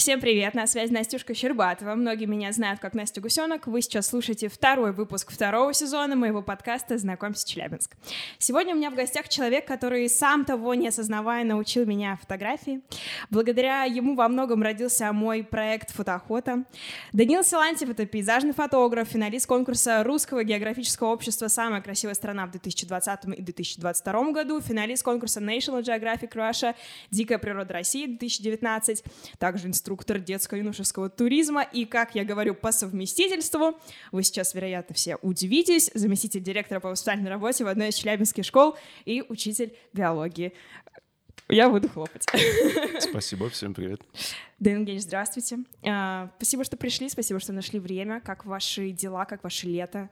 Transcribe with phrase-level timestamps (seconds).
[0.00, 1.94] Всем привет, на связи Настюшка Щербатова.
[1.94, 3.66] Многие меня знают как Настя Гусенок.
[3.66, 7.98] Вы сейчас слушаете второй выпуск второго сезона моего подкаста «Знакомься, Челябинск».
[8.38, 12.80] Сегодня у меня в гостях человек, который сам того не осознавая научил меня фотографии.
[13.28, 16.64] Благодаря ему во многом родился мой проект «Фотоохота».
[17.12, 23.24] Данил Силантьев— это пейзажный фотограф, финалист конкурса Русского географического общества «Самая красивая страна» в 2020
[23.36, 26.74] и 2022 году, финалист конкурса National Geographic Russia
[27.10, 29.04] «Дикая природа России» 2019,
[29.38, 33.76] также инструктор инструктор детско-юношеского туризма и, как я говорю, по совместительству,
[34.12, 38.76] вы сейчас, вероятно, все удивитесь, заместитель директора по воспитательной работе в одной из челябинских школ
[39.04, 40.52] и учитель биологии.
[41.48, 42.24] Я буду хлопать.
[43.00, 44.00] Спасибо, всем привет.
[44.60, 45.58] Дэн Евгеньевич, здравствуйте.
[45.82, 48.20] А, спасибо, что пришли, спасибо, что нашли время.
[48.20, 50.08] Как ваши дела, как ваше лето?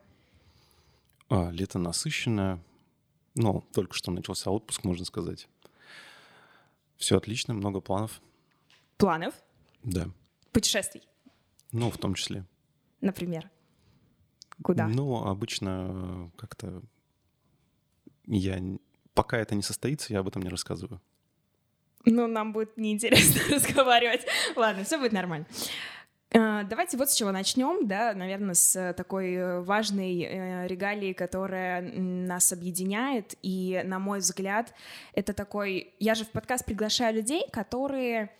[1.29, 2.59] А, лето насыщенное.
[3.37, 5.47] Ну, только что начался отпуск, можно сказать.
[6.97, 8.21] Все отлично, много планов.
[8.97, 9.33] Планов?
[9.89, 10.09] Да.
[10.53, 11.03] Путешествий?
[11.73, 12.45] Ну, в том числе.
[13.01, 13.51] Например?
[14.63, 14.87] Куда?
[14.87, 16.83] Ну, обычно как-то
[18.27, 18.61] я...
[19.15, 21.01] Пока это не состоится, я об этом не рассказываю.
[22.05, 24.27] Ну, нам будет неинтересно разговаривать.
[24.57, 25.47] Ладно, все будет нормально.
[26.35, 32.53] А, давайте вот с чего начнем, да, наверное, с такой важной э, регалии, которая нас
[32.53, 33.35] объединяет.
[33.43, 34.75] И, на мой взгляд,
[35.15, 35.95] это такой...
[35.99, 38.31] Я же в подкаст приглашаю людей, которые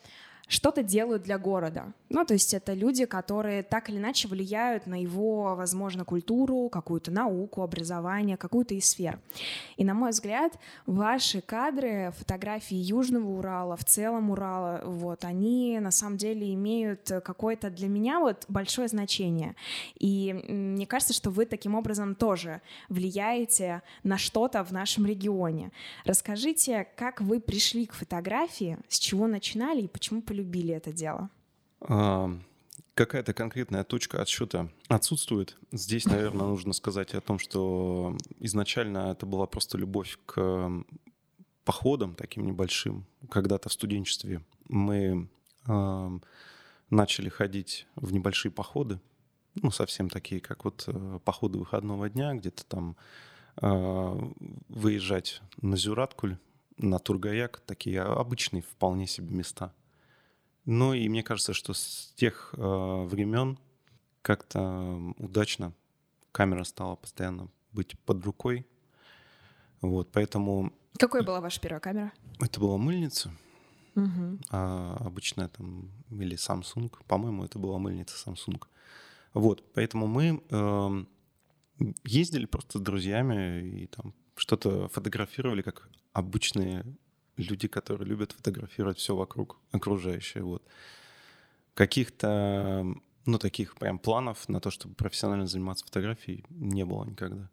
[0.49, 1.93] что-то делают для города.
[2.09, 7.11] Ну, то есть это люди, которые так или иначе влияют на его, возможно, культуру, какую-то
[7.11, 9.21] науку, образование, какую-то из сфер.
[9.77, 15.91] И, на мой взгляд, ваши кадры, фотографии Южного Урала, в целом Урала, вот, они на
[15.91, 19.55] самом деле имеют какое-то для меня вот большое значение.
[19.99, 25.73] И мне кажется, что вы таким образом тоже влияете на что-то в нашем регионе.
[26.07, 31.31] Расскажите, как вы пришли к фотографии, с чего начинали и почему полюбили полюбили это дело?
[31.81, 32.31] А,
[32.95, 35.57] какая-то конкретная точка отсчета отсутствует.
[35.73, 40.71] Здесь, наверное, нужно сказать о том, что изначально это была просто любовь к
[41.65, 43.05] походам таким небольшим.
[43.31, 45.29] Когда-то в студенчестве мы
[45.67, 46.19] э,
[46.91, 49.01] начали ходить в небольшие походы,
[49.55, 52.97] ну, совсем такие, как вот э, походы выходного дня, где-то там
[53.61, 54.31] э,
[54.69, 56.37] выезжать на Зюраткуль,
[56.79, 59.73] на Тургаяк, такие обычные вполне себе места.
[60.71, 63.59] Ну и мне кажется, что с тех э, времен
[64.21, 65.73] как-то удачно
[66.31, 68.67] камера стала постоянно быть под рукой.
[69.81, 70.75] Вот, поэтому...
[70.99, 72.13] Какой была ваша первая камера?
[72.39, 73.31] Это была мыльница.
[73.95, 74.41] Угу.
[74.51, 76.93] А обычная там, или Samsung.
[77.07, 78.63] По-моему, это была мыльница Samsung.
[79.33, 81.05] Вот, поэтому мы э,
[82.05, 86.85] ездили просто с друзьями и там что-то фотографировали, как обычные
[87.39, 90.43] люди, которые любят фотографировать все вокруг, окружающее.
[90.43, 90.63] Вот.
[91.75, 92.87] Каких-то,
[93.27, 97.49] ну, таких прям планов на то, чтобы профессионально заниматься фотографией, не было никогда.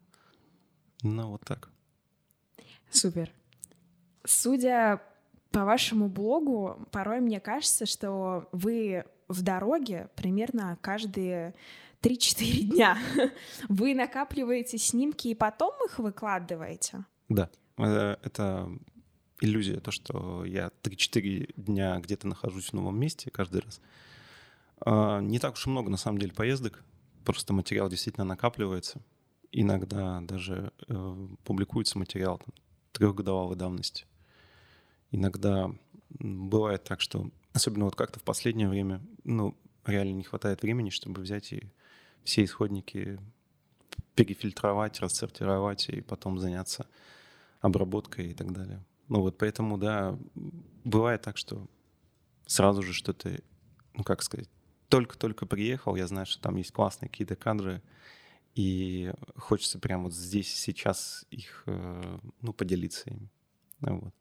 [1.02, 1.70] Ну, вот так.
[2.90, 3.32] Супер.
[4.24, 5.02] Судя
[5.52, 11.54] по вашему блогу, порой мне кажется, что вы в дороге примерно каждые
[12.02, 12.98] 3-4 дня.
[13.70, 17.06] Вы накапливаете снимки и потом их выкладываете?
[17.30, 17.50] Да.
[17.78, 18.70] Э, это
[19.42, 23.82] иллюзия, то, что я 3-4 дня где-то нахожусь в новом месте каждый раз.
[24.80, 26.84] А, не так уж и много, на самом деле, поездок.
[27.24, 29.02] Просто материал действительно накапливается.
[29.52, 32.54] Иногда даже э, публикуется материал там,
[32.92, 34.06] трехгодовалой давности.
[35.12, 35.72] Иногда
[36.10, 41.22] бывает так, что, особенно вот как-то в последнее время, ну, реально не хватает времени, чтобы
[41.22, 41.72] взять и
[42.24, 43.20] все исходники
[44.16, 46.88] перефильтровать, рассортировать и потом заняться
[47.62, 48.84] обработкой и так далее.
[49.08, 50.18] Ну вот поэтому, да,
[50.84, 51.68] бывает так, что
[52.46, 53.40] сразу же что-то,
[53.94, 54.50] ну как сказать,
[54.90, 57.82] только-только приехал, я знаю, что там есть классные какие-то кадры,
[58.56, 63.30] и хочется прямо вот здесь сейчас их, э, ну, поделиться ими.
[63.82, 64.14] Ну, вот.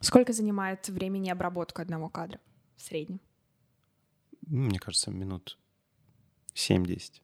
[0.00, 2.38] Сколько занимает времени обработка одного кадра
[2.76, 3.20] в среднем?
[4.42, 5.58] Мне кажется, минут
[6.54, 7.22] 7-10.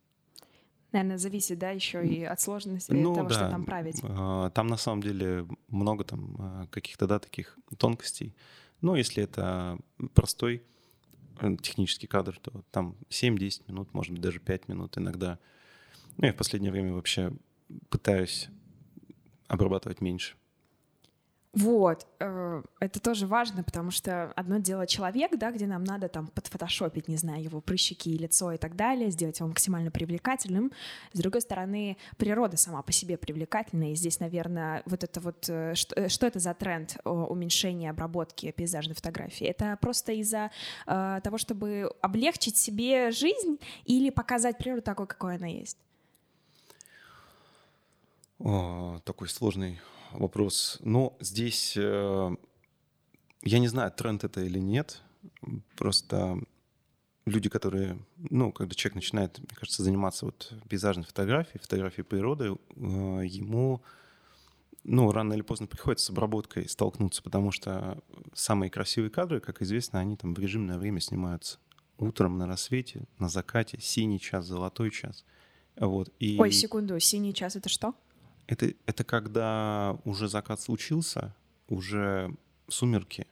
[0.93, 3.35] Наверное, зависит, да, еще и от сложности ну, того, да.
[3.35, 4.01] что там править.
[4.03, 8.35] А, там на самом деле много там а, каких-то, да, таких тонкостей.
[8.81, 9.79] Но если это
[10.15, 10.63] простой
[11.41, 15.39] э, технический кадр, то там 7-10 минут, может быть, даже 5 минут иногда.
[16.17, 17.33] Ну, я в последнее время вообще
[17.91, 18.49] пытаюсь
[19.47, 20.38] обрабатывать меньше.
[21.55, 26.27] Вот, э, это тоже важно, потому что одно дело человек, да, где нам надо там
[26.27, 30.73] подфотошопить, не знаю, его прыщики, лицо и так далее, сделать его максимально привлекательным.
[31.15, 35.75] С другой стороны, природа сама по себе привлекательная, и здесь, наверное, вот это вот, э,
[35.75, 39.47] что, э, что это за тренд уменьшения обработки пейзажной фотографии?
[39.47, 40.51] Это просто из-за
[40.87, 45.79] э, того, чтобы облегчить себе жизнь или показать природу такой, какой она есть?
[48.39, 49.81] О, такой сложный
[50.13, 50.79] вопрос.
[50.83, 52.37] Но здесь э,
[53.43, 55.03] я не знаю, тренд это или нет.
[55.77, 56.39] Просто
[57.25, 62.81] люди, которые, ну, когда человек начинает, мне кажется, заниматься вот пейзажной фотографией, фотографией природы, э,
[63.25, 63.83] ему,
[64.85, 68.03] ну, рано или поздно приходится с обработкой столкнуться, потому что
[68.35, 71.59] самые красивые кадры, как известно, они там в режимное время снимаются.
[71.99, 75.25] Утром на рассвете, на закате, синий час, золотой час.
[75.77, 76.13] Вот.
[76.19, 76.39] И...
[76.39, 77.95] Ой, секунду, синий час это что?
[78.49, 81.35] Это, это когда уже закат случился,
[81.69, 82.35] уже
[82.67, 83.27] сумерки.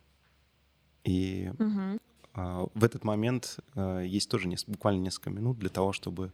[1.05, 1.99] И угу.
[2.35, 6.33] а, в этот момент а, есть тоже несколько, буквально несколько минут для того, чтобы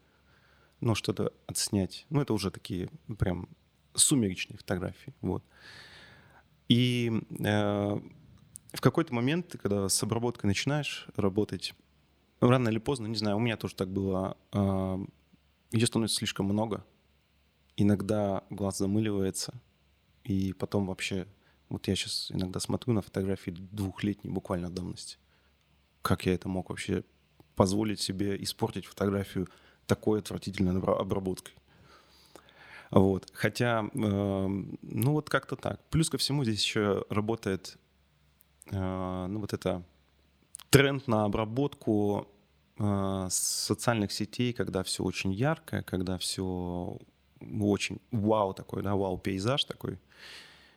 [0.81, 2.07] ну, что-то отснять.
[2.11, 3.49] Ну, это уже такие прям
[3.95, 5.15] сумеречные фотографии.
[5.21, 5.45] Вот.
[6.69, 8.01] И э,
[8.73, 11.75] в какой-то момент, когда с обработкой начинаешь работать,
[12.41, 15.05] рано или поздно, не знаю, у меня тоже так было, э,
[15.73, 16.85] ее становится слишком много,
[17.77, 19.55] иногда глаз замыливается,
[20.25, 21.27] и потом вообще...
[21.69, 25.17] Вот я сейчас иногда смотрю на фотографии двухлетней буквально давности.
[26.03, 27.03] Как я это мог вообще
[27.57, 29.49] позволить себе испортить фотографию
[29.87, 31.55] такой отвратительной обработкой?
[32.91, 33.31] Вот.
[33.33, 34.47] Хотя, э,
[34.83, 35.81] ну вот как-то так.
[35.89, 37.79] Плюс ко всему здесь еще работает,
[38.67, 39.83] э, ну вот это
[40.69, 42.29] тренд на обработку
[42.79, 46.99] э, социальных сетей, когда все очень яркое, когда все
[47.61, 49.99] очень вау такой, да, вау-пейзаж такой.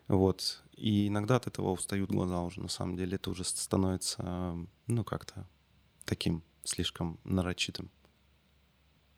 [0.07, 0.63] Вот.
[0.75, 3.15] И иногда от этого устают глаза уже, на самом деле.
[3.15, 4.55] Это уже становится,
[4.87, 5.47] ну, как-то
[6.05, 7.89] таким слишком нарочитым.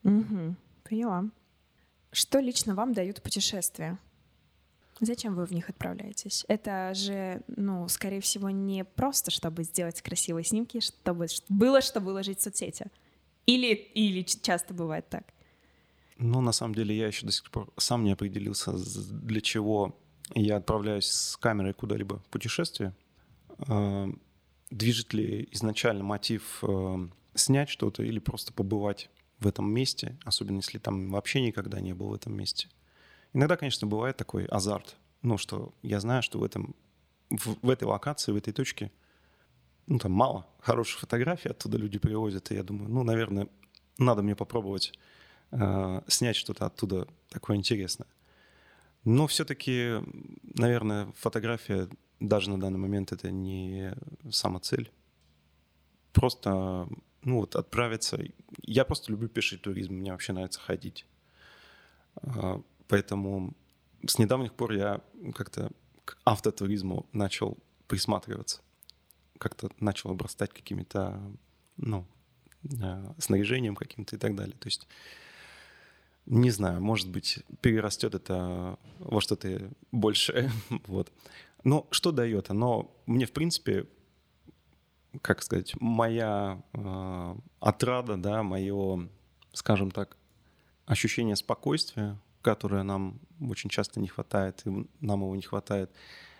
[0.04, 1.26] Угу, поняла.
[2.12, 4.00] Что лично вам дают путешествия?
[5.00, 6.46] Зачем вы в них отправляетесь?
[6.48, 12.40] Это же, ну, скорее всего, не просто, чтобы сделать красивые снимки, чтобы было что выложить
[12.40, 12.88] в соцсети.
[13.46, 15.34] Или, или часто бывает так?
[16.20, 19.96] Ну, на самом деле, я еще до сих пор сам не определился, для чего
[20.34, 22.96] я отправляюсь с камерой куда-либо в путешествие.
[23.68, 24.10] А,
[24.70, 29.10] движет ли изначально мотив а, снять что-то или просто побывать
[29.40, 32.68] в этом месте, особенно если там вообще никогда не был в этом месте.
[33.34, 36.76] Иногда, конечно, бывает такой азарт, ну, что я знаю, что в, этом,
[37.30, 38.92] в, в этой локации, в этой точке,
[39.86, 43.48] ну, там мало хороших фотографий, оттуда люди привозят, и я думаю, ну, наверное,
[44.00, 44.94] надо мне попробовать
[45.52, 48.08] э, снять что-то оттуда такое интересное.
[49.04, 49.96] Но все-таки,
[50.44, 51.88] наверное, фотография
[52.20, 53.94] даже на данный момент это не
[54.30, 54.92] сама цель.
[56.14, 56.88] Просто,
[57.24, 58.20] ну вот, отправиться.
[58.64, 61.06] Я просто люблю пеший туризм, мне вообще нравится ходить.
[62.22, 63.56] Э, поэтому
[64.06, 65.02] с недавних пор я
[65.36, 65.72] как-то
[66.06, 67.58] к автотуризму начал
[67.88, 68.62] присматриваться.
[69.38, 71.22] Как-то начал обрастать какими-то,
[71.78, 72.06] ну,
[72.64, 74.56] э, снаряжением каким-то и так далее.
[74.58, 74.88] То есть
[76.28, 80.52] не знаю, может быть, перерастет это во что-то большее.
[80.88, 81.12] вот.
[81.64, 82.94] Но что дает оно?
[83.06, 83.88] Мне, в принципе,
[85.22, 89.10] как сказать, моя э, отрада, да, мое,
[89.54, 90.18] скажем так,
[90.86, 95.92] ощущение спокойствия, которое нам очень часто не хватает, и нам его не хватает,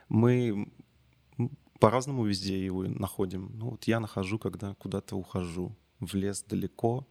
[0.10, 0.70] мы
[1.80, 3.52] по-разному везде его находим.
[3.54, 7.08] Ну вот я нахожу, когда куда-то ухожу в лес далеко,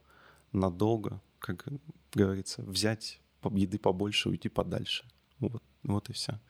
[0.53, 1.73] надолго, как
[2.13, 3.21] говорится, взять
[3.53, 5.05] еды побольше, уйти подальше.
[5.39, 6.41] Вот, вот и все.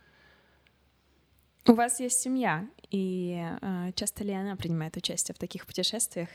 [1.68, 6.28] У вас есть семья, и э, часто ли она принимает участие в таких путешествиях?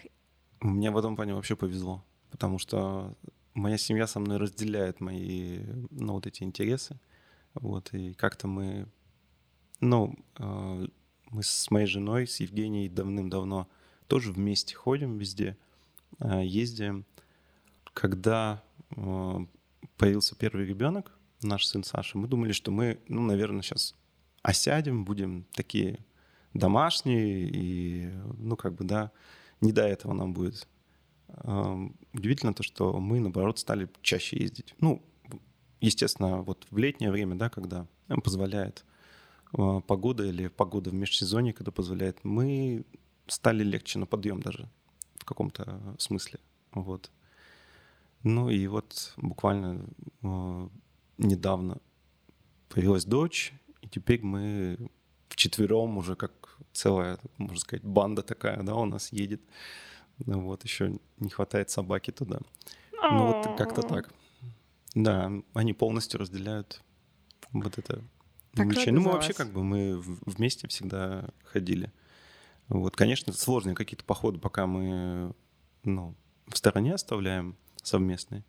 [0.59, 3.15] Мне в этом плане вообще повезло, потому что
[3.53, 6.99] моя семья со мной разделяет мои, ну, вот эти интересы,
[7.53, 8.87] вот, и как-то мы,
[9.79, 10.87] ну, э,
[11.29, 13.69] мы с моей женой, с Евгенией давным-давно
[14.07, 15.57] тоже вместе ходим везде,
[16.19, 17.05] э, ездим.
[17.93, 18.63] Когда
[18.95, 19.45] Э,
[19.97, 23.95] появился первый ребенок, наш сын Саша, мы думали, что мы, ну, наверное, сейчас
[24.41, 25.99] осядем, будем такие
[26.53, 29.11] домашние, и, ну, как бы, да,
[29.61, 30.67] не до этого нам будет.
[31.43, 34.75] Эм, удивительно то, что мы, наоборот, стали чаще ездить.
[34.79, 35.01] Ну,
[35.79, 37.87] естественно, вот в летнее время, да, когда
[38.23, 38.83] позволяет
[39.57, 42.83] э, погода или погода в межсезонье, когда позволяет, мы
[43.27, 44.67] стали легче на подъем даже
[45.15, 46.39] в каком-то смысле.
[46.73, 47.11] Вот.
[48.23, 49.85] Ну и вот буквально
[50.21, 50.69] э,
[51.17, 51.77] недавно
[52.69, 54.77] появилась дочь, и теперь мы
[55.29, 59.41] вчетвером уже как целая, можно сказать, банда такая, да, у нас едет.
[60.25, 62.39] Ну вот, еще не хватает собаки туда.
[62.93, 64.13] Ну вот как-то так.
[64.93, 66.81] Да, они полностью разделяют
[67.51, 68.03] вот это
[68.53, 68.93] Так увлечение.
[68.93, 69.37] Ну мы вообще вас.
[69.37, 71.91] как бы мы вместе всегда ходили.
[72.67, 75.33] Вот, конечно, сложные какие-то походы, пока мы,
[75.83, 76.15] ну,
[76.47, 78.43] в стороне оставляем совместные.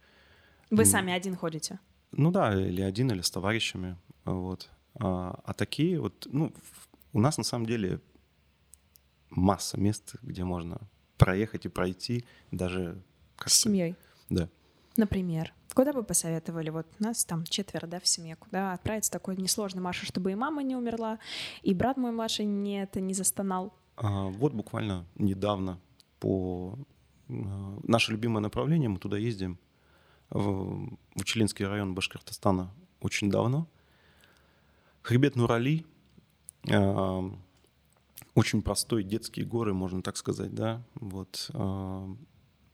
[0.71, 1.79] Вы сами один ходите?
[2.12, 3.97] Ну да, или один, или с товарищами.
[4.25, 4.71] Вот.
[4.95, 6.53] А, а такие вот, ну,
[7.12, 8.01] у нас на самом деле
[9.31, 10.79] масса мест, где можно
[11.17, 13.01] проехать и пройти, даже
[13.37, 13.97] как С семьей,
[14.31, 14.49] Да.
[14.97, 15.53] например.
[15.75, 16.69] Куда бы посоветовали?
[16.69, 18.37] Вот нас там четверо, да, в семье.
[18.37, 21.19] Куда отправиться такой несложный маршрут, чтобы и мама не умерла,
[21.62, 23.73] и брат мой младший не, это не застонал.
[23.97, 25.81] А, вот буквально недавно
[26.21, 26.79] по
[27.83, 29.59] наше любимое направление, мы туда ездим,
[30.31, 32.71] в, Учелинский район Башкортостана
[33.01, 33.69] очень давно.
[35.03, 35.85] Хребет Нурали,
[36.71, 37.31] а,
[38.35, 41.51] очень простой детские горы, можно так сказать, да, вот.
[41.55, 42.09] а,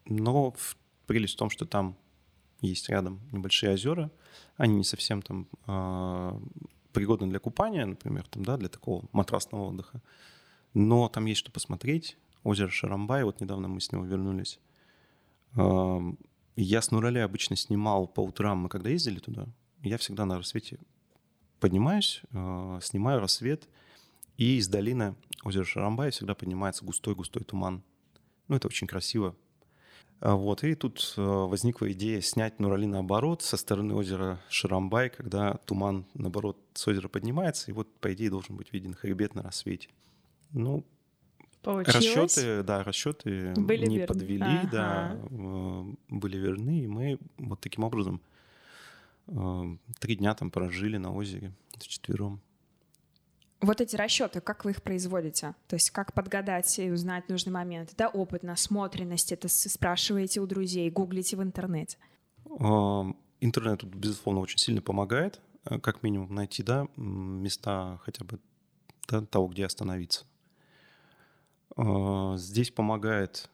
[0.05, 1.97] но в- прелесть в том, что там
[2.61, 4.11] есть рядом небольшие озера,
[4.57, 5.47] они не совсем там
[6.93, 10.03] пригодны для купания, например, там, да, для такого матрасного отдыха.
[10.75, 12.17] Но там есть что посмотреть.
[12.49, 14.59] Озеро Шарамбай, вот недавно мы с него вернулись.
[15.55, 19.47] Я с Нураля обычно снимал по утрам, мы когда ездили туда,
[19.83, 20.79] я всегда на рассвете
[21.61, 23.69] поднимаюсь, а, снимаю рассвет,
[24.39, 25.15] и из долины
[25.45, 27.83] озера Шарамбай всегда поднимается густой-густой туман.
[28.49, 29.37] Ну, это очень красиво.
[30.21, 35.55] А Вот, и тут э, возникла идея снять Нурали наоборот, со стороны озера Шарамбай, когда
[35.67, 39.91] туман, наоборот, с озера поднимается, и вот, по идее, должен быть виден хребет на рассвете.
[40.53, 40.85] Ну,
[41.63, 42.37] Получилось?
[42.37, 44.07] расчеты, да, расчеты Были не верны.
[44.07, 45.27] подвели, да, Ага.
[45.31, 48.21] э, были верны, и мы вот таким образом
[49.27, 49.63] э,
[49.99, 52.41] три дня там прожили на озере вчетвером.
[53.61, 55.55] Вот эти расчеты, как вы их производите?
[55.67, 57.93] То есть как подгадать и узнать нужный момент?
[57.93, 61.99] Это опыт, насмотренность, это с- спрашиваете у друзей, гуглите в интернете.
[63.41, 68.39] Интернет тут, безусловно, очень сильно помогает, э, как минимум найти, да, места хотя бы
[69.09, 70.25] да, того, где остановиться.
[71.77, 73.51] Э, Здесь помогает,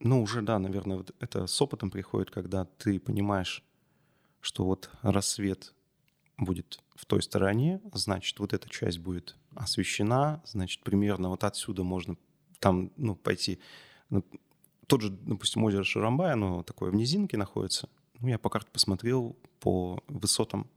[0.00, 3.62] ну, уже, да, наверное, это с опытом приходит, когда ты понимаешь,
[4.40, 5.74] что вот рассвет
[6.38, 12.16] будет в той стороне, значит, вот эта часть будет освещена, значит, примерно вот отсюда можно
[12.58, 13.60] там, ну, пойти.
[14.10, 14.24] Ну,
[14.86, 17.88] Тот же, допустим, озеро Шарамбай, оно такое в низинке находится.
[18.20, 20.68] Ну, я по карте посмотрел по высотам,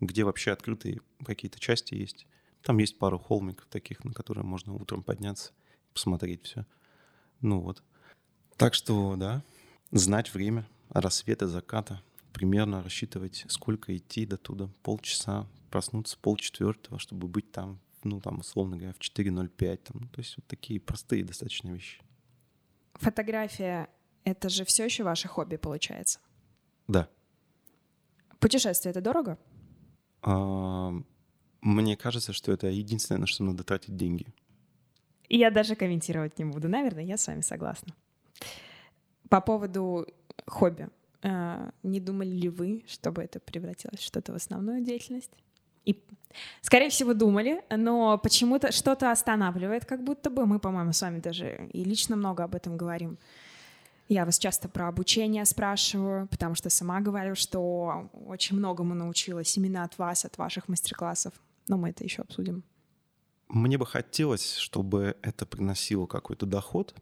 [0.00, 2.26] где вообще открытые какие-то части есть.
[2.62, 5.52] Там есть пару холмиков таких, на которые можно утром подняться,
[5.94, 6.66] посмотреть все.
[7.40, 7.82] Ну вот.
[8.56, 9.42] Так что, да,
[9.90, 17.50] знать время рассвета, заката, примерно рассчитывать, сколько идти до туда, полчаса, проснуться полчетвертого, чтобы быть
[17.50, 22.00] там, ну, там, условно говоря, в 4.05, там, то есть вот такие простые достаточно вещи.
[22.94, 23.88] Фотография—
[24.24, 26.20] это же все еще ваше хобби, получается.
[26.86, 27.08] Да.
[28.38, 29.38] Путешествие— это дорого?
[30.22, 30.92] А,
[31.60, 34.26] Мне кажется, что это единственное, на что надо тратить деньги.
[35.28, 36.68] Я даже комментировать не буду.
[36.68, 37.94] Наверное, я с вами согласна.
[39.28, 40.06] По поводу
[40.46, 40.88] хобби.
[41.22, 45.30] э, Не думали ли вы, чтобы это превратилось в что-то в основную деятельность?
[45.84, 46.02] И,
[46.62, 50.46] скорее всего, думали, но почему-то что-то останавливает, как будто бы.
[50.46, 53.18] Мы, по-моему, с вами даже и лично много об этом говорим.
[54.08, 59.82] Я вас часто про обучение спрашиваю, потому что сама говорю, что очень многому научилась именно
[59.82, 61.32] от вас, от ваших мастер-классов.
[61.68, 62.62] Но мы это еще обсудим.
[63.48, 66.94] Мне бы хотелось, чтобы это приносило какой-то доход,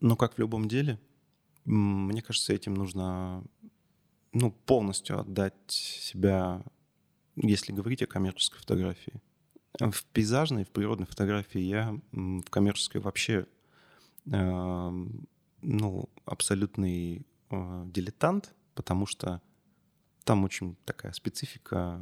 [0.00, 0.98] но как в любом деле,
[1.64, 3.44] мне кажется, этим нужно
[4.32, 6.62] ну, полностью отдать себя,
[7.36, 9.20] если говорить о коммерческой фотографии.
[9.78, 13.46] В пейзажной, в природной фотографии я в коммерческой вообще
[14.26, 14.90] э,
[15.62, 19.40] ну, абсолютный э, дилетант, потому что
[20.24, 22.00] там очень такая специфика,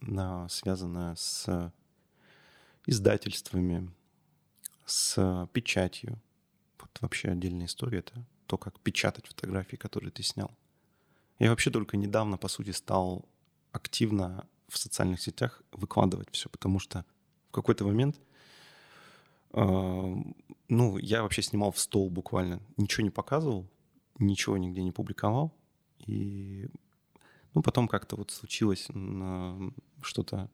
[0.00, 1.72] на- связанная с
[2.86, 3.92] издательствами,
[4.84, 6.20] с печатью.
[6.78, 10.56] Вот вообще отдельная история— это то, как печатать фотографии, которые ты снял.
[11.38, 13.28] Я вообще только недавно, по сути, стал
[13.72, 17.04] активно в социальных сетях выкладывать все, потому что
[17.48, 18.20] в какой-то момент,
[19.52, 20.14] э,
[20.68, 23.68] ну, я вообще снимал в стол буквально, ничего не показывал,
[24.18, 25.52] ничего нигде не публиковал,
[26.06, 26.68] и
[27.54, 30.50] ну, потом как-то вот случилось м, что-то,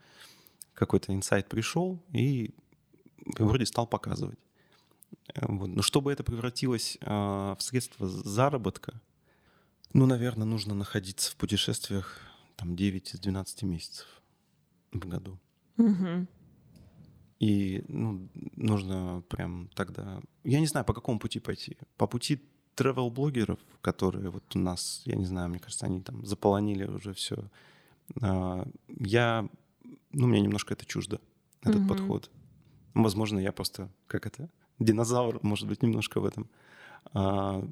[0.75, 2.55] какой-то инсайт пришел, и
[3.39, 4.39] вроде стал показывать.
[5.35, 5.69] Э, Вот.
[5.69, 9.01] Но чтобы это превратилось э, в средство заработка,
[9.93, 12.21] ну, наверное, нужно находиться в путешествиях
[12.57, 14.07] там 9 из 12 месяцев
[14.93, 15.39] в году.
[15.77, 16.29] Мгм.
[17.41, 20.21] И ну, нужно прям тогда...
[20.45, 21.77] Я не знаю, по какому пути пойти.
[21.97, 22.41] По пути
[22.77, 27.51] travel-блогеров, которые вот у нас, я не знаю, мне кажется, они там заполонили уже все.
[28.21, 29.49] А, я...
[30.13, 31.21] Ну, мне немножко это чуждо,
[31.63, 31.89] этот mm-hmm.
[31.89, 32.31] подход.
[32.95, 36.49] Возможно, я просто, как это, динозавр, может быть, немножко в этом.
[37.15, 37.67] А,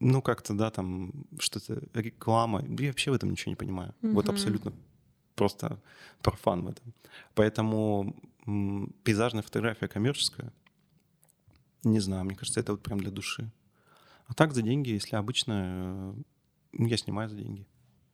[0.00, 2.64] ну, как-то, да, там что-то, реклама.
[2.78, 3.94] Я вообще в этом ничего не понимаю.
[4.02, 4.12] Mm-hmm.
[4.12, 4.72] Вот абсолютно
[5.34, 5.80] просто
[6.22, 6.92] профан в этом.
[7.34, 10.52] Поэтому м, пейзажная фотография коммерческая,
[11.84, 13.50] не знаю, мне кажется, это вот прям для души.
[14.26, 16.14] А так за деньги, если обычно,
[16.78, 17.66] э, я снимаю за деньги.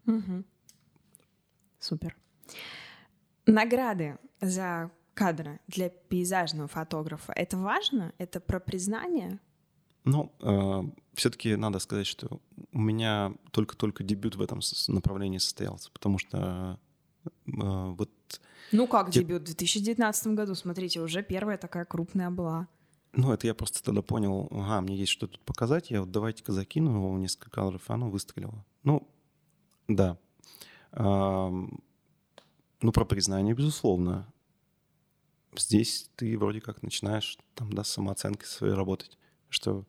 [0.06, 0.44] Угу.
[1.78, 2.16] Супер.
[3.49, 7.33] Награды за кадры для пейзажного фотографа.
[7.33, 8.12] Это важно?
[8.19, 9.40] Это про признание?
[10.05, 10.83] Ну, э,
[11.14, 12.40] все-таки надо сказать, что
[12.73, 16.78] у меня только-только дебют в этом направлении состоялся, потому что
[17.25, 18.11] э, вот...
[18.71, 19.21] Ну как те...
[19.21, 19.43] дебют?
[19.43, 22.69] В 2019 году, смотрите, уже первая такая крупная была.
[23.14, 26.52] Ну, это я просто тогда понял, ага, мне есть что тут показать, я вот давайте-ка
[26.52, 28.64] закину его несколько кадров, и оно выстрелило.
[28.85, 29.09] Ну,
[29.88, 30.19] да.
[30.93, 31.50] А,
[32.80, 34.32] ну, про признание, безусловно.
[35.56, 39.18] Здесь ты вроде как начинаешь там, да, с самооценкой своей работать,
[39.49, 39.85] что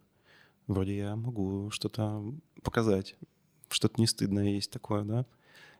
[0.68, 2.24] вроде я могу что-то
[2.64, 3.16] показать,
[3.70, 5.26] что-то не стыдное есть такое, да.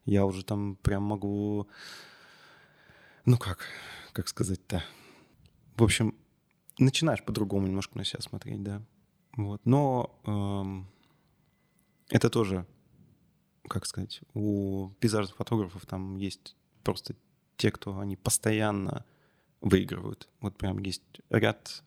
[0.06, 1.68] Я уже там прям могу,
[3.26, 3.66] ну как,
[4.12, 4.84] как сказать-то.
[5.76, 6.16] В общем,
[6.78, 8.84] начинаешь по-другому немножко на себя смотреть, да.
[9.36, 9.62] Вот.
[9.66, 10.88] Но эм,
[12.10, 12.66] это тоже,
[13.68, 17.16] как сказать, у пейзажных фотографов там есть просто
[17.58, 19.06] те, кто они постоянно
[19.62, 20.30] выигрывают.
[20.40, 21.84] Вот прям есть ряд,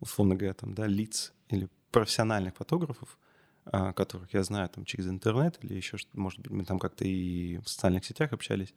[0.00, 3.18] условно говоря, там, да, лиц или профессиональных фотографов,
[3.66, 7.04] а, которых я знаю там через интернет или еще что может быть, мы там как-то
[7.04, 8.74] и в социальных сетях общались.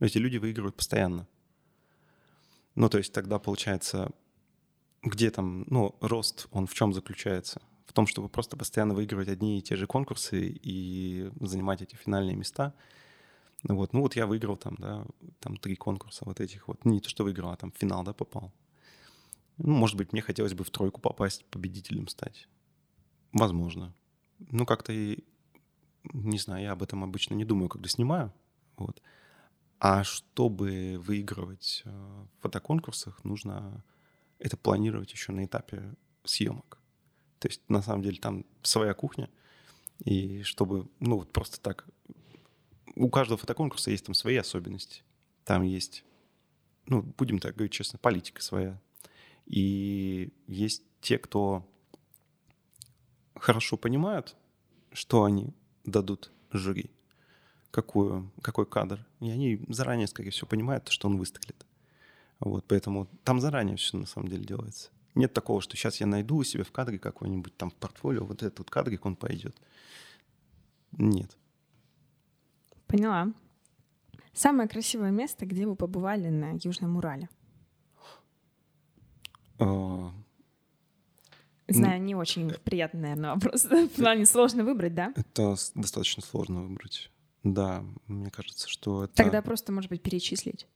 [0.00, 1.28] Эти люди выигрывают постоянно.
[2.74, 4.10] Ну, то есть тогда получается,
[5.02, 7.62] где там, ну, рост, он в чем заключается?
[7.86, 12.36] В том, чтобы просто постоянно выигрывать одни и те же конкурсы и занимать эти финальные
[12.36, 12.74] места.
[13.62, 15.06] Вот, ну вот я выиграл там, да,
[15.40, 16.84] там три конкурса вот этих вот.
[16.84, 18.52] Не то, что выиграл, а там в финал, да, попал.
[19.58, 22.48] Ну, может быть, мне хотелось бы в тройку попасть, победителем стать.
[23.32, 23.94] Возможно.
[24.38, 25.24] Ну, как-то и...
[26.12, 28.32] Не знаю, я об этом обычно не думаю, когда снимаю.
[28.76, 29.02] Вот.
[29.78, 33.82] А чтобы выигрывать э, в фотоконкурсах, нужно
[34.38, 36.78] это планировать еще на этапе съемок.
[37.38, 39.30] То есть, на самом деле, там своя кухня.
[40.04, 41.86] И чтобы, ну, вот просто так...
[42.94, 45.02] У каждого фотоконкурса есть там свои особенности.
[45.44, 46.04] Там есть,
[46.86, 48.80] ну, будем так говорить честно, политика своя.
[49.46, 51.64] И есть те, кто
[53.34, 54.36] хорошо понимают,
[54.92, 56.90] что они дадут жюри,
[57.70, 59.04] какую, какой кадр.
[59.20, 61.66] И они заранее, скорее всего, понимают, что он выстрелит.
[62.40, 64.90] Вот, поэтому там заранее все на самом деле делается.
[65.14, 68.42] Нет такого, что сейчас я найду у себя в кадре какой-нибудь там в портфолио, вот
[68.42, 69.56] этот кадрик, он пойдет.
[70.92, 71.36] Нет.
[72.86, 73.32] Поняла.
[74.32, 77.28] Самое красивое место, где вы побывали на Южном Урале?
[79.58, 80.12] А,
[81.68, 83.64] Знаю, не очень приятный, наверное, вопрос.
[83.64, 85.12] В плане сложно выбрать, да?
[85.16, 87.10] Это достаточно сложно выбрать.
[87.42, 89.14] Да, мне кажется, что это...
[89.14, 90.66] Тогда просто, может быть, перечислить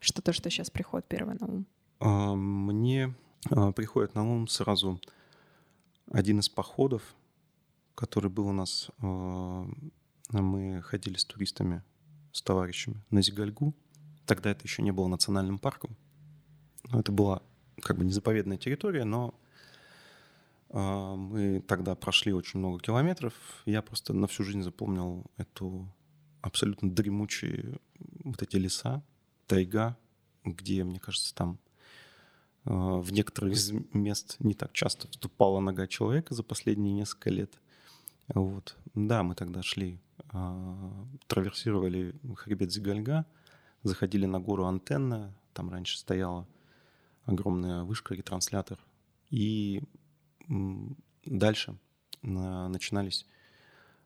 [0.00, 1.66] что-то, что сейчас приходит первое на ум.
[2.00, 3.14] А, мне
[3.50, 5.00] а, приходит на ум сразу
[6.10, 7.02] один из походов,
[7.94, 8.90] который был у нас.
[8.98, 11.82] Мы ходили с туристами,
[12.32, 13.74] с товарищами на Зигальгу.
[14.26, 15.96] Тогда это еще не было национальным парком.
[16.90, 17.42] Но это была
[17.82, 19.34] как бы не заповедная территория, но
[20.70, 23.34] э, мы тогда прошли очень много километров.
[23.66, 25.88] Я просто на всю жизнь запомнил эту
[26.40, 27.78] абсолютно дремучие
[28.22, 29.02] вот эти леса,
[29.46, 29.96] тайга,
[30.44, 31.58] где, мне кажется, там
[32.66, 37.60] э, в некоторых из мест не так часто вступала нога человека за последние несколько лет.
[38.28, 38.76] Вот.
[38.94, 40.00] Да, мы тогда шли,
[40.32, 43.26] э, траверсировали хребет Зигальга,
[43.82, 46.46] заходили на гору Антенна, там раньше стояла
[47.24, 48.78] огромная вышка, ретранслятор.
[49.30, 49.82] И
[51.24, 51.78] дальше
[52.22, 53.26] начинались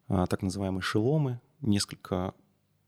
[0.08, 2.34] а, так называемые шеломы, несколько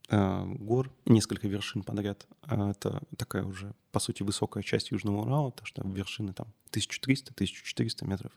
[0.09, 2.27] а, гор, несколько вершин подряд.
[2.41, 8.07] А, это такая уже, по сути, высокая часть Южного Урала, потому что вершины там 1300-1400
[8.07, 8.31] метров.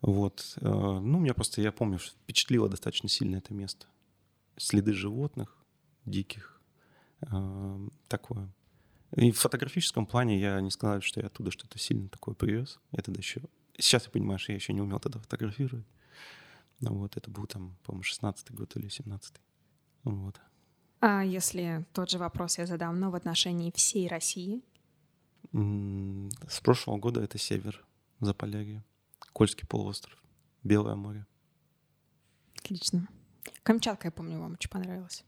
[0.00, 0.56] Вот.
[0.60, 3.86] Ну, меня просто, я помню, впечатлило достаточно сильно это место.
[4.56, 5.56] Следы животных,
[6.04, 6.60] диких,
[8.08, 8.52] такое.
[9.16, 12.78] И в фотографическом плане я не сказал, что я оттуда что-то сильно такое привез.
[12.92, 13.40] Я тогда еще...
[13.78, 15.86] Сейчас я понимаю, что я еще не умел тогда фотографировать.
[16.80, 19.40] Ну вот, это был там, по-моему, 16-й год или 17-й.
[20.04, 20.40] Вот.
[21.00, 24.62] А если тот же вопрос я задам, но в отношении всей России,
[25.52, 27.84] С прошлого года это север,
[28.20, 28.84] Заполярье,
[29.32, 30.18] Кольский полуостров,
[30.62, 31.26] Белое море.
[32.56, 33.08] Отлично.
[33.62, 35.24] Камчатка, я помню, вам очень понравилась.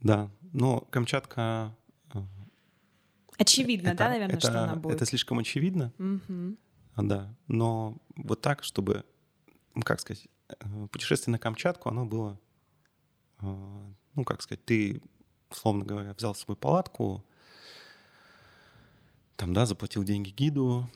[0.00, 1.74] Да, но Камчатка...
[2.14, 2.20] Э,
[3.38, 4.96] очевидно, это, да, наверное, это, что она будет?
[4.96, 6.56] Это слишком очевидно, угу.
[6.96, 7.34] да.
[7.48, 9.04] Но вот так, чтобы,
[9.84, 12.38] как сказать, э, путешествие на Камчатку, оно было,
[13.40, 13.46] э,
[14.14, 15.02] ну, как сказать, ты,
[15.50, 17.24] условно говоря, взял свою палатку,
[19.36, 20.88] там, да, заплатил деньги гиду,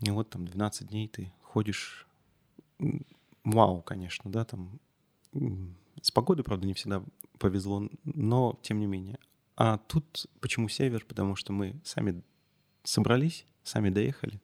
[0.00, 2.06] и вот там 12 дней ты ходишь,
[3.44, 4.80] вау, конечно, да, там
[6.00, 7.02] с погодой, правда, не всегда
[7.38, 9.18] повезло, но тем не менее.
[9.56, 11.04] А тут почему север?
[11.04, 12.22] Потому что мы сами
[12.82, 14.40] собрались, сами доехали,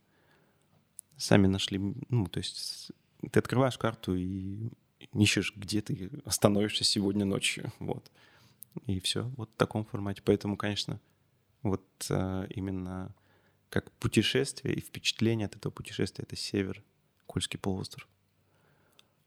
[1.17, 1.79] сами нашли,
[2.11, 2.93] ну, то есть
[3.31, 4.69] ты открываешь карту и
[5.15, 8.11] ищешь, где ты остановишься сегодня ночью, вот.
[8.85, 10.21] И все, вот в таком формате.
[10.23, 11.01] Поэтому, конечно,
[11.63, 13.15] вот а, именно
[13.71, 16.83] как путешествие и впечатление от этого путешествия— это север,
[17.27, 18.09] Кольский полуостров.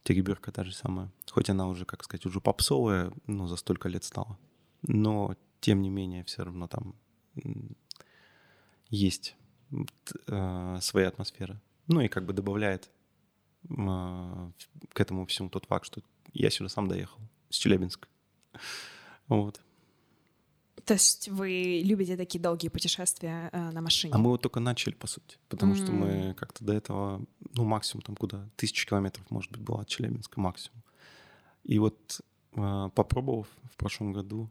[0.03, 1.11] Тереберка та же самая.
[1.29, 4.37] Хоть она уже, как сказать, уже попсовая, ну, за столько лет стала.
[4.81, 6.95] Но, тем не менее, все равно там
[8.89, 9.35] есть
[10.27, 11.61] э, своя атмосфера.
[11.87, 12.89] Ну и как бы добавляет
[13.69, 14.51] э,
[14.93, 16.01] к этому всему тот факт, что
[16.33, 18.07] я сюда сам доехал, с Челябинска.
[19.27, 19.61] Вот.
[20.89, 24.11] То есть вы любите такие долгие путешествия э, на машине?
[24.11, 25.75] А мы вот только начали, по сути, потому mm.
[25.75, 27.23] что мы как-то до этого,
[27.53, 30.81] ну, максимум там куда, тысячи километров, может быть, было от Челябинска максимум.
[31.63, 32.21] И вот
[32.55, 34.49] э, попробовав в прошлом году,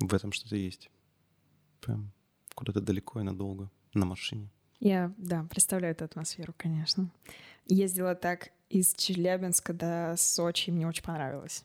[0.00, 0.90] в этом что-то есть.
[1.80, 2.10] Прям
[2.56, 4.50] куда-то далеко и надолго на машине.
[4.80, 7.08] Я, да, представляю эту атмосферу, конечно.
[7.66, 11.64] Ездила так из Челябинска до Сочи, мне очень понравилось.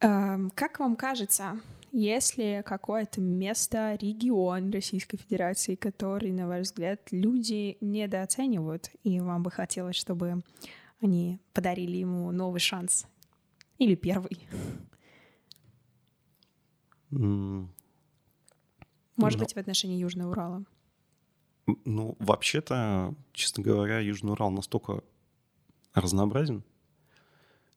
[0.00, 1.58] Эм, как вам кажется,
[1.90, 9.50] если какое-то место, регион Российской Федерации, который, на ваш взгляд, люди недооценивают, и вам бы
[9.50, 10.42] хотелось, чтобы
[11.00, 13.06] они подарили ему новый шанс?
[13.78, 14.46] Или первый?
[17.10, 17.68] Mm.
[19.16, 20.64] Может ну, быть, в отношении Южного Урала?
[21.84, 25.02] Ну, вообще-то, честно говоря, Южный Урал настолько
[25.94, 26.62] разнообразен,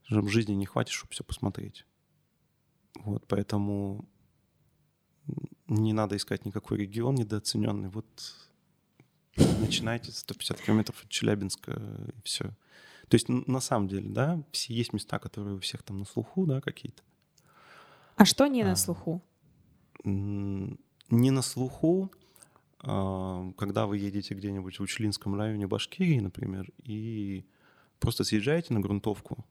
[0.03, 1.85] что в жизни не хватит, чтобы все посмотреть.
[2.95, 4.05] Вот, поэтому
[5.67, 7.89] не надо искать никакой регион недооцененный.
[7.89, 8.05] Вот
[9.59, 11.71] начинайте 150 километров от Челябинска
[12.17, 12.45] и все.
[13.07, 16.45] То есть на самом деле, да, все есть места, которые у всех там на слуху,
[16.45, 17.01] да, какие-то.
[18.15, 19.23] А что не а, на слуху?
[20.03, 20.77] Не
[21.31, 22.11] на слуху,
[22.81, 27.45] а, когда вы едете где-нибудь в Учлинском районе Башкирии, например, и
[27.99, 29.45] просто съезжаете на грунтовку,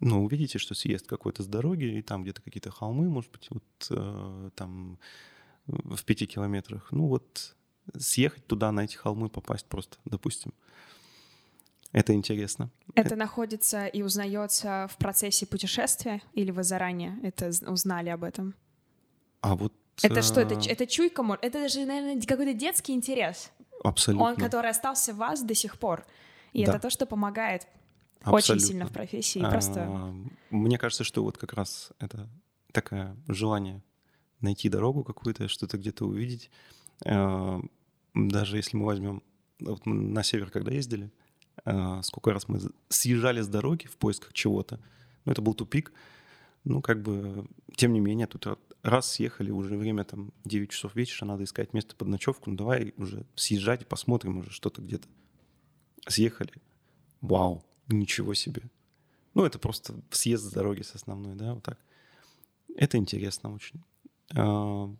[0.00, 3.64] ну, увидите, что съезд какой-то с дороги, и там где-то какие-то холмы, может быть, вот
[3.90, 4.98] э, там
[5.66, 6.88] в пяти километрах.
[6.92, 7.56] Ну, вот
[7.96, 10.52] съехать туда, на эти холмы попасть просто, допустим.
[11.92, 12.70] Это интересно.
[12.94, 18.54] Это, это находится и узнается в процессе путешествия, или вы заранее это узнали об этом?
[19.40, 19.72] А вот...
[20.02, 21.24] Это что, это, э, это чуйка?
[21.40, 23.50] Это даже, наверное, какой-то детский интерес.
[23.82, 24.26] Абсолютно.
[24.26, 26.04] Он, который остался в вас до сих пор.
[26.52, 26.72] И да.
[26.72, 27.66] это то, что помогает
[28.26, 28.54] Абсолютно.
[28.54, 29.40] Очень сильно в профессии.
[29.40, 30.14] А, просто...
[30.50, 32.28] Мне кажется, что вот как раз это
[32.72, 33.82] такое желание
[34.40, 36.50] найти дорогу какую-то, что-то где-то увидеть.
[37.04, 37.60] А,
[38.14, 39.22] даже если мы возьмем
[39.60, 41.10] вот мы на север, когда ездили,
[41.64, 44.80] а, сколько раз мы съезжали с дороги в поисках чего-то,
[45.24, 45.92] ну, это был тупик,
[46.64, 51.26] ну, как бы, тем не менее, тут раз съехали, уже время там 9 часов вечера,
[51.26, 55.08] надо искать место под ночевку, ну, давай уже съезжать посмотрим уже что-то где-то.
[56.08, 56.52] Съехали.
[57.20, 58.62] Вау, Ничего себе.
[59.34, 61.78] Ну, это просто съезд с дороги с основной, да, вот так.
[62.74, 63.82] Это интересно очень.
[64.34, 64.94] А,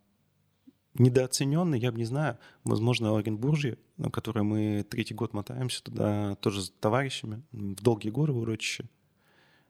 [0.95, 6.63] недооцененный, я бы не знаю, возможно, Оренбуржье, на которое мы третий год мотаемся туда тоже
[6.63, 8.89] с товарищами в долгие горы в урочище.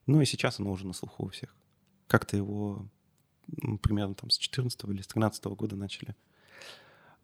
[0.07, 1.55] Ну и сейчас оно уже на слуху у всех.
[2.07, 2.89] Как-то его
[3.49, 6.15] ну, примерно там с 14 или с 13 года начали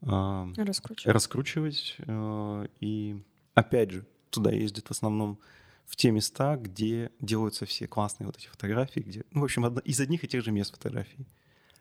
[0.03, 1.15] а, раскручивать.
[1.15, 1.97] раскручивать.
[2.07, 3.23] А, и
[3.55, 5.39] опять же, туда ездят в основном
[5.87, 10.01] в те места, где делаются все классные вот эти фотографии, где, ну, в общем, из
[10.01, 11.27] одних и тех же мест фотографий.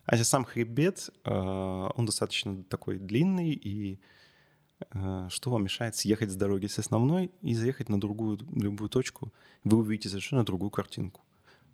[0.06, 4.00] А сам хребет, э, он достаточно такой длинный, и
[4.94, 9.32] э, что вам мешает съехать с дороги с основной и заехать на другую, любую точку,
[9.64, 11.22] вы увидите совершенно другую картинку.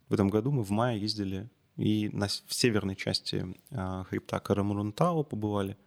[0.10, 5.24] В этом году мы в мае ездили и на, в северной части э, хребта Карамурунтау
[5.24, 5.78] побывали.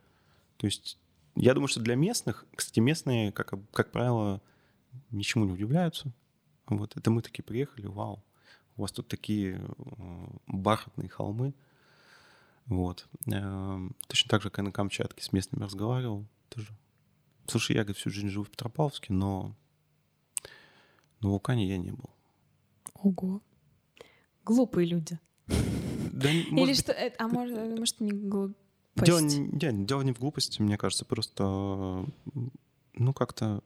[0.57, 0.99] То есть
[1.37, 4.41] я думаю, что для местных, кстати, местные, как, как правило,
[5.11, 6.13] ничему не удивляются.
[6.71, 8.23] Вот, это мы такие приехали, вау,
[8.77, 11.53] у вас тут такие э, бархатные холмы.
[12.67, 13.07] Вот.
[13.27, 16.69] Эм, точно так же, как я на Камчатке с местными разговаривал, тоже.
[17.47, 19.55] Слушай, я, говорит, всю жизнь живу в Петропавловске, но
[21.21, 22.09] на вулкане я не был.
[22.95, 23.41] Ого.
[24.45, 25.19] Глупые люди.
[26.13, 26.93] Да, Или может что?
[26.93, 28.57] э, А может, может не глупость?
[28.97, 32.07] Дело, не- не, дело не в глупости, мне кажется, просто,
[32.95, 33.63] ну, как-то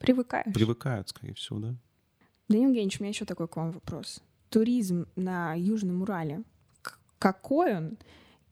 [0.00, 0.52] Привыкаешь.
[0.54, 1.74] привыкают, скорее всего, да?
[2.48, 4.22] Данил Евгеньевич, у меня еще такой к вам вопрос.
[4.48, 6.42] Туризм на Южном Урале,
[7.18, 7.98] какой он?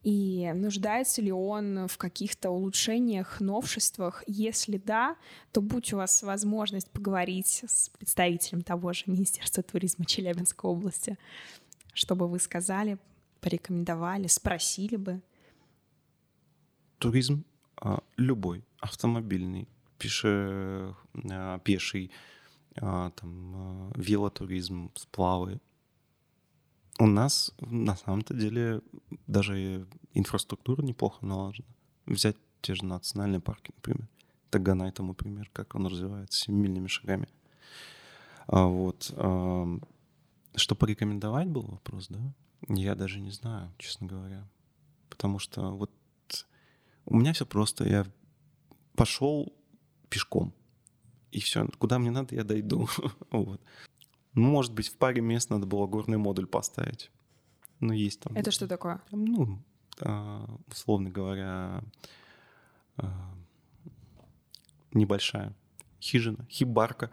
[0.03, 4.23] И нуждается ли он в каких-то улучшениях, новшествах?
[4.27, 5.17] Если да,
[5.51, 11.17] то будь у вас возможность поговорить с представителем того же Министерства туризма Челябинской области,
[11.93, 12.99] чтобы вы сказали,
[13.41, 15.19] порекомендовали, спросили бы.
[16.99, 17.43] Туризм
[17.75, 19.67] а, любой, автомобильный,
[19.99, 20.95] пеше,
[21.31, 22.09] а, пеший,
[22.77, 25.59] а, там, а, велотуризм, сплавы.
[26.97, 28.81] У нас на самом-то деле
[29.27, 31.67] даже инфраструктура неплохо налажена.
[32.05, 34.07] Взять те же национальные парки, например.
[34.49, 37.29] Таганай тому пример, как он развивается семимильными шагами.
[38.47, 39.03] А вот,
[40.55, 42.33] что порекомендовать был вопрос, да?
[42.67, 44.47] Я даже не знаю, честно говоря.
[45.09, 45.91] Потому что вот
[47.05, 47.87] у меня все просто.
[47.87, 48.05] Я
[48.95, 49.53] пошел
[50.09, 50.53] пешком.
[51.31, 51.67] И все.
[51.77, 52.87] Куда мне надо, я дойду.
[53.31, 53.61] вот.
[54.33, 57.11] Ну, может быть, в паре мест надо было горный модуль поставить.
[57.79, 58.35] Ну, есть там.
[58.35, 59.01] Это что такое?
[59.09, 59.59] там, ну,
[60.01, 61.83] а, условно говоря,
[62.97, 63.33] а,
[64.93, 65.53] небольшая
[66.01, 67.11] хижина, хибарка.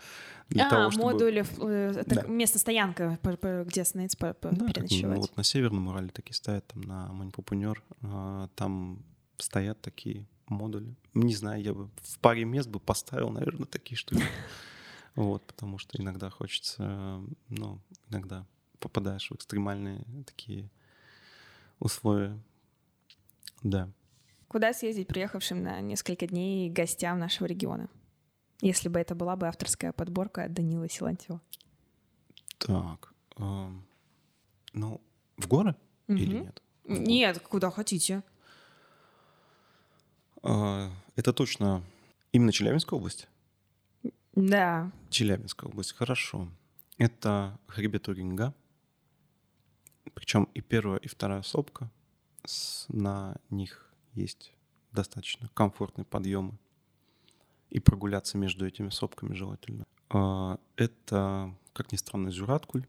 [0.48, 1.12] Для а, того, чтобы...
[1.12, 2.26] модули, э, это Да.
[2.28, 3.18] место стоянка,
[3.66, 5.18] где остановиться, по- по- Да, ну, переночевать.
[5.18, 7.82] вот на Северном Урале такие стоят, там на Маньпупунер,
[8.54, 9.02] там
[9.38, 10.94] стоят такие модули.
[11.14, 14.22] Не знаю, я бы в паре мест бы поставил, наверное, такие штуки.
[15.14, 17.80] Вот, потому что иногда хочется, ну,
[18.10, 18.44] иногда
[18.80, 20.68] попадаешь в экстремальные такие
[21.78, 22.38] условия.
[23.62, 23.90] Да.
[24.48, 27.88] Куда съездить приехавшим на несколько дней гостям нашего региона?
[28.60, 31.40] Если бы это была бы авторская подборка от Данила Силантьева.
[32.58, 33.14] Так.
[33.38, 33.86] эм,
[34.74, 35.00] ну,
[35.38, 35.76] в горы
[36.08, 36.44] или Мгм.
[36.44, 36.62] нет?
[36.84, 38.22] Нет, куда хотите.
[40.48, 41.82] А, Это точно
[42.32, 43.28] именно Челябинская область?
[44.34, 44.90] Да.
[45.10, 46.48] Челябинская область, хорошо.
[46.98, 48.54] Это хребет Туринга.
[50.14, 51.90] Причем и первая, и вторая сопка.
[52.88, 54.52] На них есть
[54.92, 56.54] достаточно комфортные подъемы.
[57.70, 59.84] И прогуляться между этими сопками желательно.
[60.10, 62.86] А, Это, как ни странно, Зюраткуль.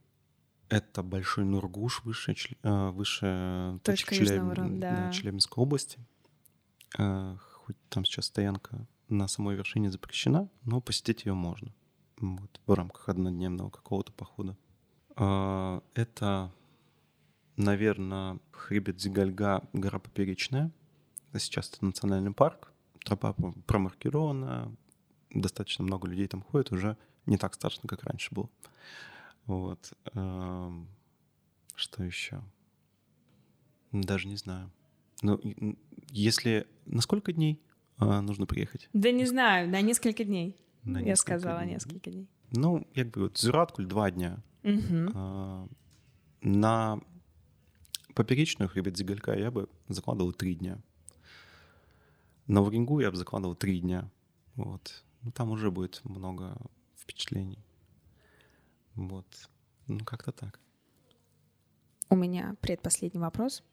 [0.70, 2.04] Это Большой Нургуш,
[2.36, 5.12] Чел- а, высшая Точка точка Урала, да.
[5.12, 5.98] Челябинской области.
[7.67, 11.73] Хоть там сейчас стоянка на самой вершине запрещена, но посетить ее можно.
[12.17, 14.56] Вот, в рамках однодневного какого-то похода.
[15.17, 16.53] А, Это,
[17.58, 20.71] наверное, хребет Зигальга, гора Поперечная.
[21.38, 22.71] Сейчас это национальный парк.
[23.03, 24.73] Тропа про- промаркирована.
[25.32, 26.71] Достаточно много людей там ходит.
[26.71, 28.49] Уже не так страшно, как раньше было.
[29.45, 29.91] Вот.
[30.13, 30.88] Ам,
[31.75, 32.41] Что еще?
[33.91, 34.71] Даже не знаю.
[35.21, 35.39] Ну,
[36.12, 36.67] если...
[36.86, 37.62] На сколько дней
[37.97, 38.89] а, нужно приехать?
[38.93, 40.56] Да не знаю, на несколько дней.
[40.84, 41.73] На Я несколько сказала дней.
[41.73, 42.27] несколько дней.
[42.51, 44.38] Ну, якби от Зюраткуль два дня.
[44.63, 45.67] А,
[46.41, 46.99] На
[48.13, 50.80] поперечную хребет Зигалька я бы закладывал три дня.
[52.47, 54.10] На Уренгу я бы закладывал три дня.
[54.56, 55.03] Вот.
[55.23, 56.58] Ну, там уже будет много
[56.95, 57.60] впечатлений.
[58.95, 59.25] Вот.
[59.88, 60.60] Ну, как-то так.
[62.10, 63.63] У меня предпоследний вопрос.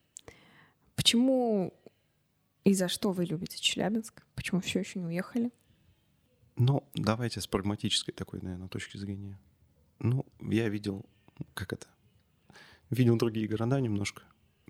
[0.94, 1.72] Почему
[2.64, 4.22] и за что вы любите Челябинск?
[4.34, 5.50] Почему все еще не уехали?
[6.56, 9.38] Ну, давайте с прагматической такой, наверное, точки зрения.
[9.98, 11.04] Ну, я видел,
[11.52, 11.86] как это,
[12.90, 14.22] видел другие города немножко,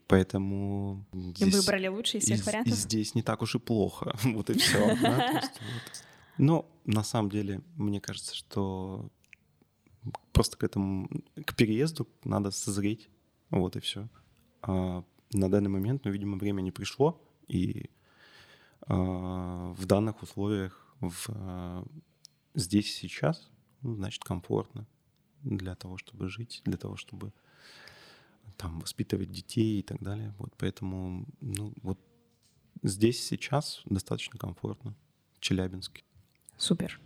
[0.06, 2.74] поэтому И здесь, выбрали лучший из всех вариантов?
[2.74, 4.96] здесь не так уж и плохо, вот и все.
[6.38, 9.10] Но на самом деле, мне кажется, что
[10.32, 11.08] просто к этому,
[11.44, 13.08] к переезду надо созреть,
[13.50, 14.08] вот и все.
[15.34, 17.90] На данный момент, ну, видимо, время не пришло, и
[18.86, 21.84] а, в данных условиях, в, а,
[22.54, 23.50] здесь и сейчас,
[23.82, 24.86] ну, значит, комфортно
[25.42, 27.32] для того, чтобы жить, для того, чтобы
[28.56, 30.32] там воспитывать детей и так далее.
[30.38, 31.98] Вот поэтому, ну, вот
[32.82, 34.94] здесь сейчас достаточно комфортно,
[35.34, 36.04] в Челябинске.
[36.56, 37.00] Супер.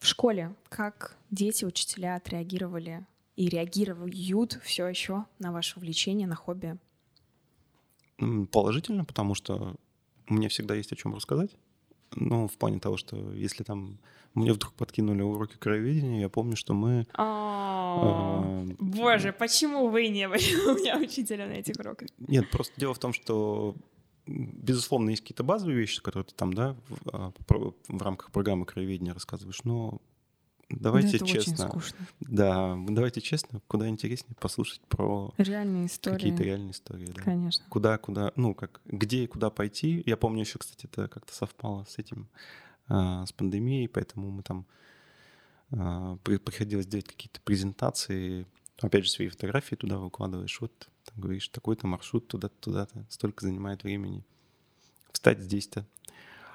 [0.00, 6.78] В школе как дети, учителя отреагировали и реагируют все еще на ваше увлечение, на хобби?
[8.50, 9.76] Положительно, потому что
[10.26, 11.50] мне всегда есть о чем рассказать.
[12.14, 13.98] Ну, в плане того, что если там
[14.34, 17.06] мне вдруг подкинули уроки краеведения, я помню, что мы...
[17.14, 22.08] А, боже, почему вы не были у меня учителя на этих уроках?
[22.18, 23.74] Нет, просто дело в том, что
[24.26, 27.32] безусловно, есть какие-то базовые вещи, которые ты там, да, в, а,
[27.88, 30.00] в рамках программы краеведения рассказываешь, но
[30.70, 31.82] давайте да, честно.
[32.20, 36.16] Да, давайте честно, куда интереснее послушать про реальные истории.
[36.16, 37.22] Какие-то реальные истории, да.
[37.22, 37.64] Конечно.
[37.68, 40.02] Куда, куда, ну, как, где и куда пойти.
[40.06, 42.28] Я помню еще, кстати, это как-то совпало с этим,
[42.88, 44.66] а, с пандемией, поэтому мы там
[45.70, 48.46] а, приходилось делать какие-то презентации,
[48.80, 53.82] опять же, свои фотографии туда выкладываешь, вот, там говоришь, такой-то маршрут туда-то, туда-то, столько занимает
[53.82, 54.24] времени.
[55.12, 55.86] Встать здесь-то.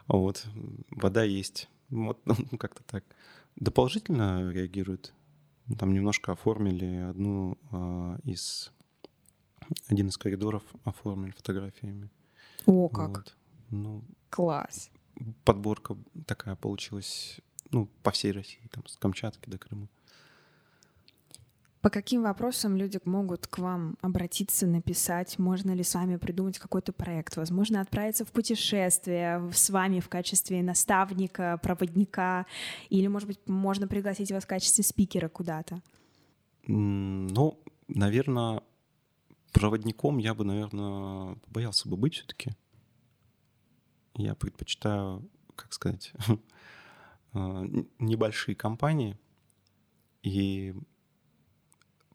[0.08, 0.46] Вот,
[0.90, 1.70] вода есть.
[1.90, 3.04] Вот, ну, как-то так
[3.56, 5.14] да положительно реагируют.
[5.78, 8.72] Там немножко оформили одну э, из...
[9.88, 12.10] Один из коридоров оформили фотографиями.
[12.66, 13.10] О, как!
[13.10, 13.38] Вот.
[13.70, 14.92] Ну, Класс!
[15.46, 17.40] Подборка такая получилась,
[17.72, 19.88] ну, по всей России, там, с Камчатки до Крыма.
[21.84, 25.38] По каким вопросам люди могут к вам обратиться, написать?
[25.38, 27.36] Можно ли с вами придумать какой-то проект?
[27.36, 32.46] Возможно, отправиться в путешествие с вами в качестве наставника, проводника?
[32.88, 35.82] Или, может быть, можно пригласить вас в качестве спикера куда-то?
[36.68, 38.62] Ну, наверное,
[39.52, 42.52] проводником я бы, наверное, боялся бы быть все-таки.
[44.16, 46.14] Я предпочитаю, как сказать,
[47.34, 47.66] а,
[48.00, 49.20] небольшие компании.
[50.22, 50.74] И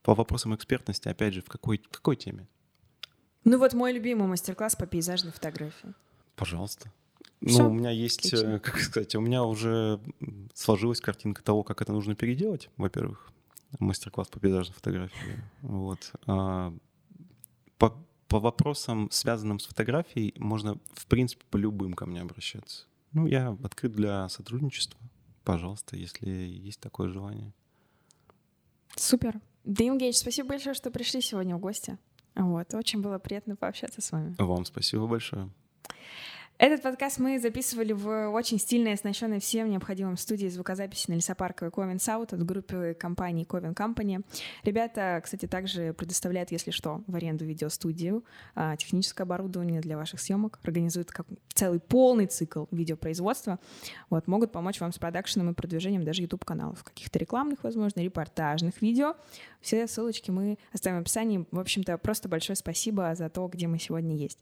[0.02, 2.46] по вопросам экспертности, опять же, в какой, в какой теме?
[3.44, 5.94] Ну вот мой любимый мастер-класс по пейзажной фотографии.
[6.36, 6.92] Пожалуйста.
[7.44, 7.62] Всё?
[7.62, 8.56] Ну, у меня есть, Отлично.
[8.56, 10.00] Э, как сказать, у меня уже
[10.54, 13.30] сложилась картинка того, как это нужно переделать, во-первых,
[13.78, 15.42] мастер-класс по пейзажной фотографии.
[15.62, 16.12] Вот.
[16.26, 16.74] А,
[17.78, 22.86] по, по вопросам, связанным с фотографией, можно, в принципе, по любым ко мне обращаться.
[23.12, 25.00] Ну, я открыт для сотрудничества.
[25.44, 27.54] Пожалуйста, если есть такое желание.
[28.96, 29.40] Супер.
[29.68, 31.98] Данил Гейдж, спасибо большое, что пришли сегодня в гости.
[32.34, 34.34] Вот, очень было приятно пообщаться с вами.
[34.38, 35.50] Вам спасибо большое.
[36.58, 42.00] Этот подкаст мы записывали в очень стильной, оснащенной всем необходимым студии звукозаписи на лесопарковой Ковен
[42.00, 44.24] Саут от группы компании Ковен Company.
[44.64, 48.24] Ребята, кстати, также предоставляют, если что, в аренду видеостудию,
[48.56, 53.60] а, техническое оборудование для ваших съемок, организуют как целый полный цикл видеопроизводства.
[54.10, 59.14] Вот, могут помочь вам с продакшеном и продвижением даже YouTube-каналов, каких-то рекламных, возможно, репортажных видео.
[59.60, 61.46] Все ссылочки мы оставим в описании.
[61.52, 64.40] В общем-то, просто большое спасибо за то, где мы сегодня есть.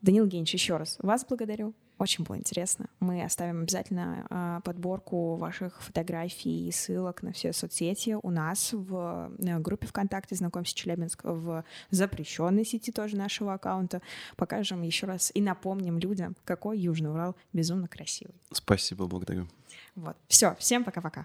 [0.00, 1.74] Данил Генч, еще раз вас благодарю.
[1.98, 2.86] Очень было интересно.
[3.00, 9.32] Мы оставим обязательно э, подборку ваших фотографий и ссылок на все соцсети у нас в
[9.36, 14.00] э, группе ВКонтакте «Знакомься Челябинск», в запрещенной сети тоже нашего аккаунта.
[14.36, 18.36] Покажем еще раз и напомним людям, какой Южный Урал безумно красивый.
[18.52, 19.48] Спасибо, благодарю.
[19.96, 20.16] Вот.
[20.28, 21.24] Все, всем пока-пока.